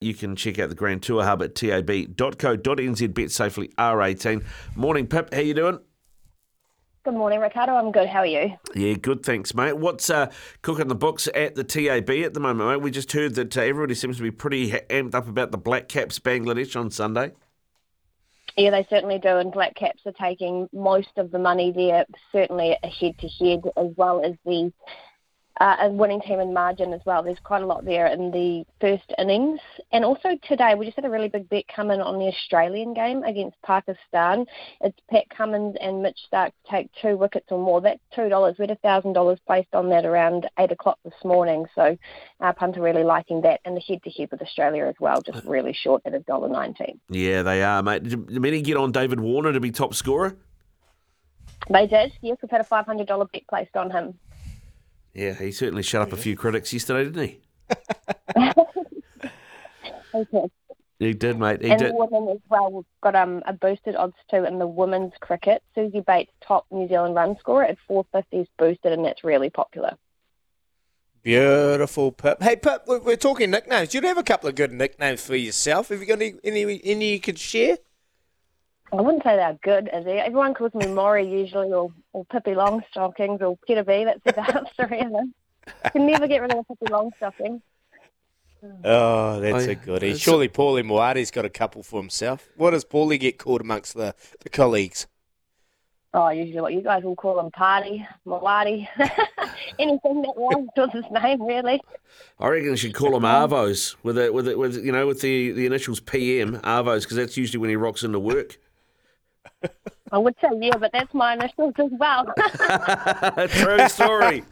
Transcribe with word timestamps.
you 0.00 0.14
can 0.14 0.34
check 0.34 0.58
out 0.58 0.70
the 0.70 0.74
Grand 0.74 1.02
Tour 1.02 1.22
Hub 1.22 1.42
at 1.42 1.54
tab.co.nz. 1.54 3.14
Bet 3.14 3.30
safely 3.30 3.68
R18. 3.76 4.42
Morning, 4.74 5.06
Pip. 5.06 5.32
How 5.32 5.40
you 5.40 5.54
doing? 5.54 5.78
Good 7.04 7.14
morning, 7.14 7.40
Ricardo. 7.40 7.72
I'm 7.72 7.92
good. 7.92 8.08
How 8.08 8.20
are 8.20 8.26
you? 8.26 8.56
Yeah, 8.74 8.94
good. 8.94 9.22
Thanks, 9.22 9.54
mate. 9.54 9.76
What's 9.76 10.10
uh, 10.10 10.30
cooking 10.62 10.88
the 10.88 10.94
books 10.94 11.28
at 11.34 11.54
the 11.54 11.64
TAB 11.64 12.10
at 12.10 12.34
the 12.34 12.40
moment, 12.40 12.68
mate? 12.68 12.82
We 12.82 12.90
just 12.90 13.12
heard 13.12 13.34
that 13.36 13.56
uh, 13.56 13.62
everybody 13.62 13.94
seems 13.94 14.16
to 14.18 14.22
be 14.22 14.30
pretty 14.30 14.70
amped 14.70 15.14
up 15.14 15.28
about 15.28 15.50
the 15.50 15.58
Black 15.58 15.88
Caps 15.88 16.18
Bangladesh 16.18 16.78
on 16.78 16.90
Sunday. 16.90 17.32
Yeah, 18.56 18.70
they 18.70 18.86
certainly 18.90 19.18
do, 19.18 19.36
and 19.36 19.52
Black 19.52 19.74
Caps 19.76 20.02
are 20.06 20.12
taking 20.12 20.68
most 20.72 21.10
of 21.16 21.30
the 21.30 21.38
money 21.38 21.72
there, 21.72 22.04
certainly 22.32 22.76
a 22.82 22.88
head 22.88 23.16
to 23.18 23.28
head, 23.28 23.60
as 23.76 23.92
well 23.96 24.22
as 24.24 24.34
the 24.44 24.72
uh, 25.60 25.76
a 25.82 25.90
winning 25.90 26.22
team 26.22 26.40
in 26.40 26.54
margin 26.54 26.94
as 26.94 27.02
well. 27.04 27.22
There's 27.22 27.38
quite 27.44 27.62
a 27.62 27.66
lot 27.66 27.84
there 27.84 28.06
in 28.06 28.30
the 28.30 28.64
first 28.80 29.12
innings. 29.18 29.60
And 29.92 30.06
also 30.06 30.30
today, 30.48 30.74
we 30.74 30.86
just 30.86 30.96
had 30.96 31.04
a 31.04 31.10
really 31.10 31.28
big 31.28 31.50
bet 31.50 31.64
come 31.74 31.90
in 31.90 32.00
on 32.00 32.18
the 32.18 32.26
Australian 32.26 32.94
game 32.94 33.22
against 33.24 33.60
Pakistan. 33.62 34.46
It's 34.80 34.98
Pat 35.10 35.28
Cummins 35.28 35.76
and 35.78 36.02
Mitch 36.02 36.18
Starc 36.32 36.52
take 36.68 36.88
two 37.02 37.18
wickets 37.18 37.46
or 37.50 37.58
more. 37.58 37.82
That's 37.82 38.00
$2. 38.16 38.58
We 38.58 38.66
had 38.66 38.78
$1,000 38.82 39.38
placed 39.46 39.74
on 39.74 39.90
that 39.90 40.06
around 40.06 40.48
8 40.58 40.72
o'clock 40.72 40.98
this 41.04 41.12
morning. 41.24 41.66
So 41.74 41.96
our 42.40 42.54
punter 42.54 42.80
really 42.80 43.04
liking 43.04 43.42
that. 43.42 43.60
And 43.66 43.76
the 43.76 43.82
head-to-head 43.86 44.30
with 44.30 44.40
Australia 44.40 44.86
as 44.86 44.94
well, 44.98 45.20
just 45.20 45.44
really 45.44 45.74
short 45.74 46.00
at 46.06 46.14
$1.19. 46.14 46.98
Yeah, 47.10 47.42
they 47.42 47.62
are, 47.62 47.82
mate. 47.82 48.04
Did 48.04 48.30
many 48.40 48.62
get 48.62 48.78
on 48.78 48.92
David 48.92 49.20
Warner 49.20 49.52
to 49.52 49.60
be 49.60 49.70
top 49.70 49.94
scorer? 49.94 50.38
They 51.68 51.86
did. 51.86 52.12
Yes, 52.22 52.38
we've 52.40 52.50
had 52.50 52.62
a 52.62 52.64
$500 52.64 53.06
bet 53.30 53.42
placed 53.46 53.76
on 53.76 53.90
him. 53.90 54.18
Yeah, 55.14 55.34
he 55.34 55.52
certainly 55.52 55.82
shut 55.82 56.02
up 56.02 56.12
a 56.12 56.16
few 56.16 56.36
critics 56.36 56.72
yesterday, 56.72 57.04
didn't 57.04 57.28
he? 57.28 57.40
he 60.12 60.24
did. 60.32 60.50
He 61.00 61.14
did, 61.14 61.38
mate. 61.38 61.62
He 61.62 61.70
and 61.70 61.78
did. 61.78 61.94
women 61.94 62.28
as 62.28 62.40
well. 62.50 62.70
We've 62.70 62.84
got 63.02 63.16
um, 63.16 63.42
a 63.46 63.54
boosted 63.54 63.96
odds 63.96 64.16
too 64.30 64.44
in 64.44 64.58
the 64.58 64.66
women's 64.66 65.14
cricket. 65.20 65.62
Suzie 65.74 66.04
Bates, 66.04 66.30
top 66.46 66.66
New 66.70 66.86
Zealand 66.88 67.14
run 67.14 67.36
scorer 67.40 67.64
at 67.64 67.78
450 67.88 68.36
is 68.36 68.48
boosted, 68.58 68.92
and 68.92 69.04
that's 69.04 69.24
really 69.24 69.48
popular. 69.48 69.96
Beautiful, 71.22 72.12
Pip. 72.12 72.42
Hey, 72.42 72.56
Pip, 72.56 72.84
we're, 72.86 73.00
we're 73.00 73.16
talking 73.16 73.50
nicknames. 73.50 73.94
You'd 73.94 74.04
have 74.04 74.18
a 74.18 74.22
couple 74.22 74.48
of 74.48 74.54
good 74.54 74.72
nicknames 74.72 75.24
for 75.24 75.36
yourself. 75.36 75.88
Have 75.88 76.00
you 76.00 76.06
got 76.06 76.20
any, 76.20 76.34
any, 76.44 76.80
any 76.84 77.12
you 77.12 77.20
could 77.20 77.38
share? 77.38 77.78
I 78.92 79.00
wouldn't 79.00 79.22
say 79.22 79.36
they're 79.36 79.58
good, 79.62 79.88
is 79.92 80.04
it? 80.06 80.10
Everyone 80.16 80.52
calls 80.54 80.74
me 80.74 80.86
Maury 80.88 81.26
usually, 81.26 81.72
or, 81.72 81.92
or 82.12 82.24
Pippi 82.26 82.52
Longstockings, 82.52 83.40
or 83.40 83.56
Peter 83.66 83.84
B. 83.84 84.04
That's 84.04 84.20
about 84.38 84.66
three 84.76 85.00
of 85.00 85.12
them. 85.12 85.34
Can 85.92 86.06
never 86.06 86.26
get 86.26 86.42
rid 86.42 86.52
of 86.52 86.58
a 86.58 86.64
Pippi 86.64 86.86
Longstocking. 86.92 87.60
Oh, 88.84 89.40
that's 89.40 89.66
Oh, 89.66 89.70
a 89.70 89.74
goodie. 89.74 90.06
that's- 90.08 90.18
Surely 90.20 90.48
Paulie 90.48 90.82
Moati's 90.84 91.30
got 91.30 91.44
a 91.44 91.50
couple 91.50 91.82
for 91.82 92.00
himself. 92.00 92.48
What 92.56 92.72
does 92.72 92.84
Paulie 92.84 93.18
get 93.20 93.38
called 93.38 93.60
amongst 93.60 93.94
the, 93.94 94.14
the 94.40 94.48
colleagues? 94.50 95.06
Oh, 96.12 96.28
usually 96.28 96.60
what 96.60 96.74
you 96.74 96.82
guys 96.82 97.04
will 97.04 97.14
call 97.14 97.38
him 97.38 97.52
party, 97.52 98.04
Malati, 98.26 98.88
anything 99.78 100.22
that 100.22 100.32
rhymes 100.36 100.68
with 100.76 100.90
his 100.90 101.04
name, 101.12 101.40
really. 101.40 101.80
I 102.40 102.48
reckon 102.48 102.70
you 102.70 102.76
should 102.76 102.94
call 102.94 103.14
him 103.16 103.22
Arvos 103.22 103.94
with 104.02 104.18
it, 104.18 104.34
with 104.34 104.48
it, 104.48 104.58
with 104.58 104.84
you 104.84 104.90
know, 104.90 105.06
with 105.06 105.20
the, 105.20 105.52
the 105.52 105.66
initials 105.66 106.00
PM 106.00 106.56
Arvos 106.62 107.02
because 107.02 107.16
that's 107.16 107.36
usually 107.36 107.60
when 107.60 107.70
he 107.70 107.76
rocks 107.76 108.02
into 108.02 108.18
work. 108.18 108.58
I 110.12 110.18
would 110.18 110.34
say 110.40 110.48
yeah, 110.60 110.76
but 110.76 110.90
that's 110.92 111.12
my 111.14 111.34
initials 111.34 111.74
as 111.78 111.90
well. 111.98 112.26
True 113.48 113.88
story. 113.88 114.44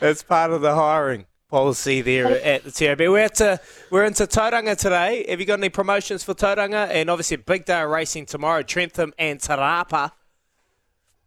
That's 0.00 0.22
part 0.22 0.52
of 0.52 0.62
the 0.62 0.74
hiring 0.74 1.26
policy 1.48 2.00
there 2.00 2.40
at 2.42 2.64
the 2.64 2.70
TAB. 2.70 3.00
We're 3.00 3.18
at 3.18 3.40
uh, 3.40 3.58
we're 3.90 4.04
into 4.04 4.24
Tauranga 4.24 4.76
today. 4.76 5.26
Have 5.28 5.40
you 5.40 5.46
got 5.46 5.58
any 5.58 5.68
promotions 5.68 6.22
for 6.22 6.34
Tauranga? 6.34 6.88
And 6.90 7.10
obviously, 7.10 7.36
big 7.36 7.64
day 7.64 7.82
of 7.82 7.90
racing 7.90 8.26
tomorrow. 8.26 8.62
Trentham 8.62 9.12
and 9.18 9.40
Te 9.40 9.52
Rapa. 9.52 10.12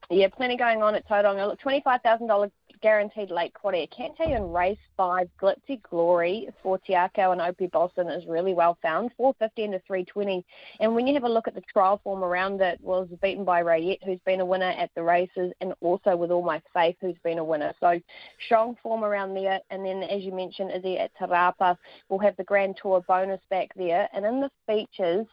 Yeah, 0.09 0.27
plenty 0.27 0.57
going 0.57 0.81
on 0.83 0.95
at 0.95 1.07
Tauranga. 1.07 1.47
Look, 1.47 1.59
twenty-five 1.59 2.01
thousand 2.01 2.27
dollars 2.27 2.51
guaranteed 2.83 3.31
late 3.31 3.53
quarter. 3.55 3.77
You 3.77 4.35
in 4.35 4.51
race 4.51 4.77
five, 4.95 5.29
Glitzy 5.41 5.81
Glory 5.89 6.49
for 6.61 6.77
Te 6.77 6.93
Akau 6.93 7.31
and 7.31 7.41
Opie 7.41 7.67
Bosson 7.67 8.09
is 8.09 8.27
really 8.27 8.53
well 8.53 8.77
found, 8.81 9.09
four 9.17 9.33
fifty 9.39 9.63
into 9.63 9.81
three 9.87 10.03
twenty. 10.03 10.45
And 10.79 10.93
when 10.93 11.07
you 11.07 11.13
have 11.15 11.23
a 11.23 11.29
look 11.29 11.47
at 11.47 11.55
the 11.55 11.61
trial 11.61 11.99
form 12.03 12.23
around 12.23 12.61
it, 12.61 12.79
was 12.81 13.07
beaten 13.21 13.45
by 13.45 13.61
Rayette, 13.61 14.03
who's 14.05 14.19
been 14.25 14.41
a 14.41 14.45
winner 14.45 14.71
at 14.77 14.91
the 14.95 15.01
races, 15.01 15.53
and 15.61 15.73
also 15.81 16.15
with 16.15 16.29
All 16.29 16.43
My 16.43 16.61
Faith, 16.73 16.97
who's 17.01 17.15
been 17.23 17.39
a 17.39 17.43
winner. 17.43 17.73
So 17.79 17.99
strong 18.45 18.75
form 18.83 19.03
around 19.03 19.33
there. 19.33 19.59
And 19.71 19.85
then, 19.85 20.03
as 20.03 20.21
you 20.21 20.33
mentioned, 20.33 20.71
Izzy 20.75 20.99
at 20.99 21.11
Te 21.17 21.25
Rapa, 21.25 21.77
we'll 22.09 22.19
have 22.19 22.35
the 22.35 22.43
Grand 22.43 22.77
Tour 22.79 23.03
bonus 23.07 23.41
back 23.49 23.69
there. 23.75 24.09
And 24.13 24.25
in 24.25 24.41
the 24.41 24.51
features. 24.67 25.25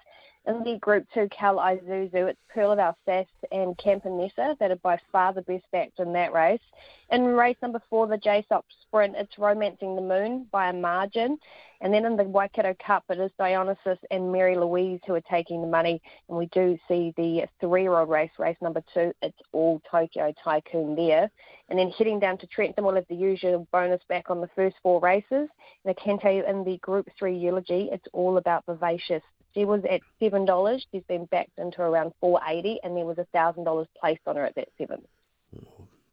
In 0.47 0.65
the 0.65 0.78
Group 0.78 1.06
2 1.12 1.28
Cal 1.28 1.56
Isuzu, 1.56 2.31
it's 2.31 2.41
Pearl 2.49 2.73
of 2.73 2.78
Alsace 2.78 3.28
and 3.53 3.77
Campanessa 3.77 4.59
that 4.59 4.71
are 4.71 4.77
by 4.77 4.99
far 5.12 5.34
the 5.34 5.43
best 5.43 5.67
backed 5.71 6.01
in 6.01 6.15
that 6.15 6.33
race. 6.33 6.62
In 7.11 7.27
race 7.27 7.59
number 7.61 7.83
four, 7.91 8.06
the 8.06 8.17
JSOP 8.17 8.62
Sprint, 8.83 9.17
it's 9.19 9.37
Romancing 9.37 9.97
the 9.97 10.03
Moon 10.03 10.47
by 10.51 10.71
a 10.71 10.73
margin. 10.73 11.39
And 11.83 11.93
then 11.93 12.06
in 12.06 12.17
the 12.17 12.25
Waikato 12.25 12.75
Cup, 12.84 13.05
it 13.11 13.19
is 13.19 13.31
Dionysus 13.39 13.99
and 14.11 14.33
Mary 14.33 14.56
Louise 14.56 15.01
who 15.06 15.15
are 15.15 15.21
taking 15.21 15.61
the 15.61 15.69
money. 15.69 16.01
And 16.31 16.39
we 16.39 16.47
do 16.47 16.78
see 16.89 17.12
the 17.19 17.47
three-year-old 17.61 18.09
race, 18.09 18.33
race 18.39 18.57
number 18.62 18.83
two, 18.95 19.12
it's 19.21 19.39
all 19.53 19.83
Tokyo 19.91 20.33
Tycoon 20.43 20.97
there. 20.97 21.31
And 21.69 21.78
then 21.78 21.91
heading 21.91 22.19
down 22.19 22.39
to 22.39 22.47
Trentham, 22.47 22.87
we'll 22.87 22.95
have 22.95 23.07
the 23.11 23.15
usual 23.15 23.69
bonus 23.72 24.01
back 24.09 24.31
on 24.31 24.41
the 24.41 24.51
first 24.57 24.77
four 24.83 25.01
races. 25.01 25.49
And 25.84 25.87
I 25.87 25.93
can 25.93 26.19
tell 26.19 26.33
you 26.33 26.47
in 26.47 26.65
the 26.65 26.78
Group 26.78 27.09
3 27.19 27.37
Eulogy, 27.37 27.91
it's 27.93 28.09
all 28.15 28.39
about 28.39 28.65
Vivacious. 28.65 29.22
She 29.55 29.65
was 29.65 29.83
at 29.91 30.00
seven 30.21 30.44
dollars. 30.44 30.87
She's 30.93 31.03
been 31.09 31.27
backed 31.27 31.59
into 31.59 31.83
around 31.83 32.12
four 32.21 32.41
eighty, 32.49 32.78
and 32.83 32.97
there 32.97 33.05
was 33.05 33.19
a 33.19 33.27
thousand 33.33 33.65
dollars 33.65 33.88
placed 34.00 34.21
on 34.27 34.37
her 34.37 34.44
at 34.44 34.55
that 34.55 34.69
seven. 34.78 35.03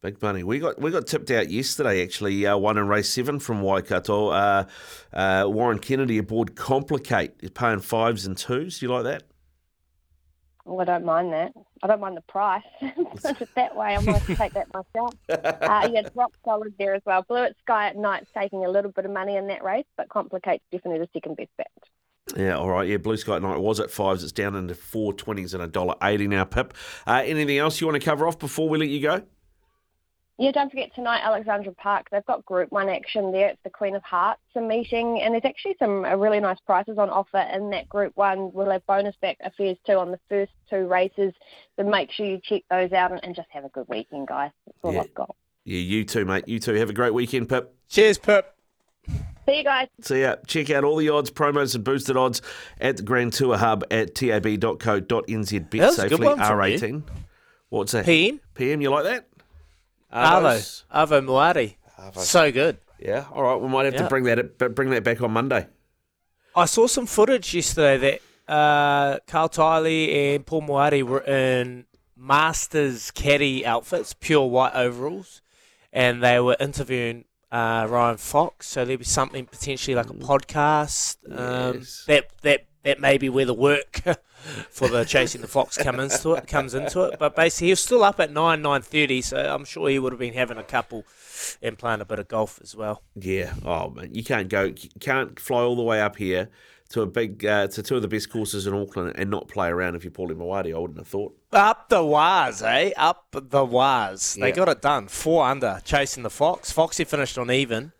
Big 0.02 0.22
money. 0.22 0.44
We 0.44 0.60
got 0.60 0.80
we 0.80 0.92
got 0.92 1.08
tipped 1.08 1.32
out 1.32 1.50
yesterday. 1.50 2.04
Actually, 2.04 2.46
uh, 2.46 2.58
one 2.58 2.78
in 2.78 2.88
race 2.88 3.10
seven 3.10 3.40
from 3.40 3.62
Waikato. 3.62 4.30
Uh, 4.30 4.66
uh, 5.12 5.46
Warren 5.48 5.80
Kennedy 5.80 6.18
aboard 6.18 6.56
Complicate 6.56 7.34
is 7.42 7.50
paying 7.50 7.80
fives 7.80 8.26
and 8.26 8.38
twos. 8.38 8.80
Do 8.80 8.86
you 8.86 8.92
like 8.92 9.04
that? 9.06 9.24
Well, 10.66 10.82
I 10.82 10.84
don't 10.84 11.06
mind 11.06 11.32
that. 11.32 11.54
I 11.82 11.88
don't 11.88 12.02
mind 12.02 12.18
the 12.18 12.22
price. 12.22 12.64
Put 13.22 13.42
it 13.42 13.50
that 13.56 13.76
way, 13.76 13.96
I 13.96 14.02
might 14.02 14.22
take 14.26 14.54
that 14.54 14.68
myself. 14.74 15.14
Uh, 15.30 15.90
yeah, 15.92 16.02
Rock 16.16 16.34
solid 16.44 16.74
there 16.78 16.94
as 16.94 17.02
well. 17.06 17.24
Blue 17.28 17.44
at 17.44 17.56
Sky 17.62 17.90
at 17.90 17.96
night's 17.98 18.30
taking 18.38 18.66
a 18.66 18.70
little 18.70 18.92
bit 18.92 19.06
of 19.06 19.12
money 19.12 19.36
in 19.36 19.48
that 19.48 19.64
race, 19.64 19.86
but 19.96 20.10
Complicate's 20.10 20.64
definitely 20.72 21.00
the 21.00 21.10
second 21.14 21.38
best 21.38 21.50
bet. 21.58 21.68
Yeah, 22.36 22.58
all 22.58 22.70
right. 22.70 22.88
Yeah, 22.88 22.98
Blue 22.98 23.18
Sky 23.18 23.40
night 23.40 23.60
was 23.60 23.80
at 23.80 23.90
fives. 23.90 24.24
It's 24.24 24.32
down 24.34 24.56
into 24.56 24.76
four 24.76 25.14
twenties 25.14 25.54
and 25.54 25.64
a 25.64 25.68
dollar 25.68 25.96
eighty 26.04 26.28
now. 26.28 26.44
Pip. 26.44 26.74
Uh, 27.06 27.24
anything 27.26 27.58
else 27.58 27.80
you 27.80 27.88
want 27.88 28.02
to 28.02 28.06
cover 28.06 28.28
off 28.28 28.38
before 28.38 28.68
we 28.68 28.78
let 28.78 28.90
you 28.90 29.02
go? 29.02 29.22
Yeah, 30.40 30.52
don't 30.52 30.70
forget 30.70 30.94
tonight, 30.94 31.22
Alexandra 31.24 31.74
Park. 31.74 32.10
They've 32.12 32.26
got 32.26 32.46
Group 32.46 32.72
One 32.72 32.90
action 32.90 33.32
there. 33.32 33.48
It's 33.50 33.60
the 33.64 33.72
Queen 33.72 33.96
of 33.96 34.04
Hearts 34.04 34.40
a 34.56 34.62
meeting, 34.62 35.20
and 35.22 35.34
there's 35.34 35.46
actually 35.46 35.76
some 35.80 36.06
uh, 36.06 36.16
really 36.16 36.40
nice 36.40 36.60
prices 36.66 37.00
on 37.00 37.10
offer 37.10 37.40
in 37.54 37.72
that 37.72 37.90
Group 37.90 38.12
One. 38.16 38.52
We'll 38.54 38.70
have 38.70 38.86
bonus 38.86 39.16
back 39.20 39.38
affairs 39.44 39.78
too 39.88 39.94
on 39.94 40.12
the 40.12 40.20
first 40.30 40.52
two 40.70 40.86
races, 40.88 41.34
so 41.76 41.84
make 41.84 42.12
sure 42.12 42.26
you 42.28 42.40
check 42.44 42.64
those 42.70 42.92
out 42.92 43.12
and, 43.12 43.24
and 43.24 43.36
just 43.36 43.48
have 43.52 43.66
a 43.66 43.70
good 43.70 43.88
weekend, 43.88 44.28
guys. 44.28 44.52
That's 44.66 44.78
all 44.84 44.94
Yeah. 44.94 45.02
I've 45.02 45.14
got. 45.16 45.36
Yeah, 45.64 45.80
you 45.80 46.04
too, 46.04 46.24
mate. 46.24 46.48
You 46.48 46.60
too. 46.60 46.74
Have 46.76 46.90
a 46.92 46.94
great 46.94 47.14
weekend, 47.14 47.50
Pip. 47.50 47.74
Cheers, 47.90 48.18
Pip. 48.20 48.57
See 49.48 49.58
you 49.60 49.64
guys. 49.64 49.88
See 50.02 50.22
ya. 50.22 50.36
Check 50.46 50.70
out 50.72 50.84
all 50.84 50.98
the 50.98 51.10
odds, 51.10 51.32
promos, 51.32 51.74
and 51.76 51.84
boosted 51.84 52.18
odds 52.18 52.42
at 52.82 52.98
the 52.98 53.04
Grand 53.04 53.32
Tour 53.34 53.58
Hub 53.58 53.84
at 53.90 54.14
tab.co.nz. 54.16 55.70
Bet 55.70 55.80
That 55.80 55.88
was 55.88 56.00
a 56.00 56.10
good 56.10 56.18
safely 56.20 56.28
R18. 56.28 57.04
What's 57.70 57.92
that? 57.94 58.06
PM. 58.06 58.40
PM, 58.56 58.82
you 58.82 58.90
like 58.90 59.06
that? 59.06 59.28
Arvo. 60.14 60.84
Arvo 60.94 61.22
Moati. 61.26 61.76
So 62.22 62.52
good. 62.52 62.78
Yeah. 63.00 63.26
All 63.32 63.44
right. 63.44 63.56
We 63.56 63.68
might 63.70 63.86
have 63.86 63.94
Yeah. 63.94 64.04
to 64.04 64.10
bring 64.10 64.24
that 64.26 64.58
bring 64.76 64.90
that 64.92 65.04
back 65.04 65.22
on 65.22 65.32
Monday. 65.32 65.68
I 66.56 66.66
saw 66.66 66.88
some 66.88 67.06
footage 67.06 67.54
yesterday 67.54 67.98
that 68.48 68.52
uh, 68.54 69.20
Carl 69.28 69.50
Tiley 69.50 70.36
and 70.36 70.46
Paul 70.46 70.64
Moati 70.64 71.04
were 71.04 71.22
in 71.22 71.86
Masters 72.16 73.12
caddy 73.12 73.66
outfits, 73.66 74.14
pure 74.14 74.48
white 74.48 74.74
overalls, 74.74 75.42
and 75.94 76.24
they 76.24 76.40
were 76.40 76.56
interviewing 76.60 77.26
uh, 77.52 77.88
Ryan 77.90 78.18
Fox. 78.18 78.68
So 78.68 78.86
there'd 78.86 79.00
be 79.00 79.06
something 79.06 79.46
potentially 79.46 79.96
like 79.96 80.10
a 80.10 80.14
podcast. 80.14 81.18
Um, 81.32 81.78
Yes. 81.78 82.04
That 82.08 82.30
that 82.42 82.66
that 82.84 83.00
may 83.02 83.18
be 83.18 83.28
where 83.30 83.46
the 83.46 83.54
work 83.54 84.02
for 84.70 84.88
the 84.88 85.04
chasing 85.04 85.42
the 85.42 85.48
fox 85.48 85.78
come 85.78 86.00
into 86.00 86.34
it 86.34 86.48
comes 86.48 86.74
into 86.74 87.04
it. 87.04 87.20
But 87.20 87.36
basically, 87.36 87.68
he 87.68 87.72
was 87.72 87.80
still 87.82 88.04
up 88.04 88.20
at 88.20 88.32
nine 88.32 88.62
nine 88.62 88.82
thirty, 88.82 89.22
so 89.22 89.38
I'm 89.38 89.66
sure 89.66 89.90
he 89.90 90.00
would 90.00 90.14
have 90.14 90.20
been 90.20 90.34
having 90.34 90.58
a 90.58 90.64
couple 90.64 91.04
and 91.62 91.78
playing 91.78 92.02
a 92.02 92.06
bit 92.06 92.20
of 92.20 92.28
golf 92.28 92.60
as 92.64 92.76
well. 92.76 93.02
Yeah. 93.16 93.54
Oh 93.66 93.90
man, 93.90 94.14
you 94.14 94.24
can't 94.24 94.48
go. 94.50 94.64
You 94.64 94.90
can't 95.00 95.40
fly 95.40 95.62
all 95.62 95.76
the 95.76 95.84
way 95.84 96.02
up 96.02 96.16
here 96.16 96.50
to 96.90 97.02
a 97.02 97.06
big 97.06 97.46
uh, 97.46 97.68
to 97.68 97.84
two 97.84 97.98
of 97.98 98.02
the 98.02 98.08
best 98.08 98.30
courses 98.30 98.66
in 98.66 98.74
Auckland 98.74 99.14
and 99.16 99.30
not 99.30 99.50
play 99.50 99.68
around 99.68 99.96
if 99.96 100.06
you're 100.06 100.12
Paulie 100.12 100.32
Mawadi. 100.36 100.74
I 100.74 100.80
wouldn't 100.80 101.00
have 101.00 101.08
thought. 101.08 101.36
Up 101.88 101.92
the 101.92 102.04
wires, 102.04 102.62
eh? 102.64 102.92
Up 102.98 103.28
the 103.32 103.64
wires. 103.64 104.34
They 104.36 104.50
Yeah. 104.50 104.56
got 104.56 104.68
it 104.68 104.82
done. 104.82 105.08
Four 105.08 105.46
under, 105.46 105.80
chasing 105.86 106.24
the 106.24 106.30
Fox. 106.30 106.70
Foxy 106.70 107.06
finished 107.06 107.38
on 107.38 107.50
even. 107.50 107.94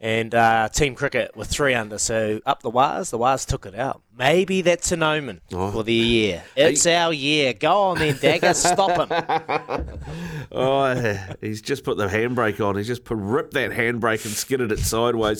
And 0.00 0.34
uh, 0.34 0.68
Team 0.70 0.94
Cricket 0.94 1.34
with 1.36 1.48
three 1.48 1.74
under, 1.74 1.98
so 1.98 2.40
up 2.46 2.62
the 2.62 2.68
wires. 2.70 3.10
The 3.10 3.18
wires 3.18 3.44
took 3.46 3.64
it 3.66 3.74
out. 3.74 4.00
Maybe 4.16 4.60
that's 4.62 4.90
an 4.92 5.02
omen 5.02 5.40
Oh. 5.52 5.70
for 5.70 5.82
the 5.84 5.92
year. 5.92 6.44
It's 6.54 6.86
our 6.86 7.12
year. 7.14 7.52
Go 7.54 7.72
on 7.82 7.98
then, 7.98 8.16
Dagger. 8.20 8.54
Stop 8.54 9.06
him. 9.10 9.88
Oh, 10.52 10.94
he's 11.40 11.60
just 11.60 11.82
put 11.82 11.96
the 11.98 12.06
handbrake 12.06 12.64
on. 12.66 12.76
He's 12.76 12.86
just 12.86 13.02
ripped 13.10 13.54
that 13.54 13.72
handbrake 13.72 14.24
and 14.24 14.32
skidded 14.32 14.70
it 14.70 14.78
sideways. 14.78 15.34